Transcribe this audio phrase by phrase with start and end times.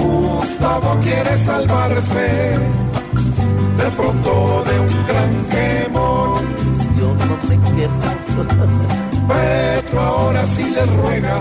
[0.00, 2.58] Gustavo quiere salvarse
[3.80, 6.44] de pronto de un gran quemón.
[6.98, 8.20] Yo no me quemo.
[9.28, 11.36] Petro ahora sí le ruega,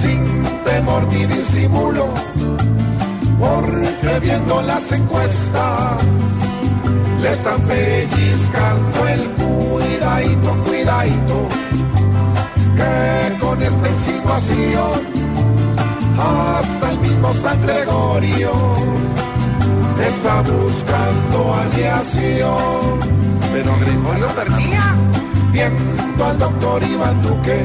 [0.00, 0.22] sin
[0.64, 2.06] temor ni disimulo,
[3.38, 6.04] porque viendo las encuestas,
[7.22, 11.39] le están pellizcando el cuidadito, cuidadito,
[16.80, 18.52] hasta el mismo San Gregorio
[20.06, 23.00] está buscando aliación.
[23.52, 24.94] Pero Gregorio perdía,
[25.52, 27.62] viendo al doctor Iván Duque,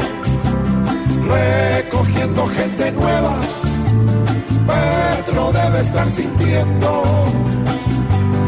[1.27, 3.35] recogiendo gente nueva.
[4.67, 7.03] Petro debe estar sintiendo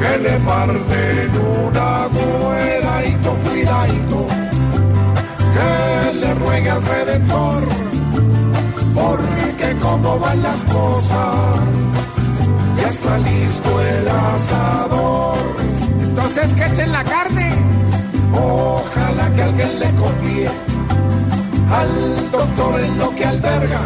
[0.01, 1.31] que le parten
[1.67, 4.27] una cuidadito, cuidadito,
[5.53, 7.63] que le ruegue al Redentor,
[8.95, 9.46] porque
[10.01, 11.59] como van las cosas,
[12.77, 15.37] ya está listo el asador.
[16.01, 17.49] Entonces que echen la carne.
[18.33, 20.49] Ojalá que alguien le copie
[21.71, 23.81] al doctor en lo que alberga,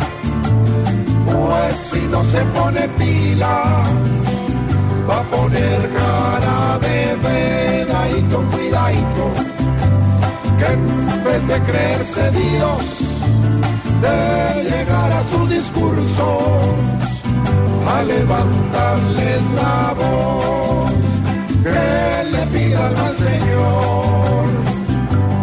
[1.26, 3.84] pues si no se pone pila
[5.10, 9.26] va a poner cara de vedadito, cuidadito,
[10.60, 13.11] que en vez de creerse Dios,
[14.02, 16.68] de llegar a sus discursos,
[17.88, 20.92] a levantarles la voz,
[21.64, 24.46] que le pidan al Señor,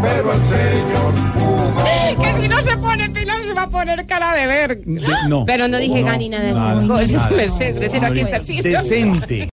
[0.02, 1.84] pero al Señor Hugo.
[1.84, 4.80] Sí, que si no se pone pila se va a poner cara de ver.
[4.86, 5.44] No.
[5.44, 8.72] Pero no dije Gani nada de esas cosas, Mercedes, sino aquí está el sitio.
[8.72, 9.46] Decente.